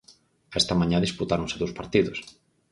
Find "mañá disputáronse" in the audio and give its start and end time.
0.81-1.59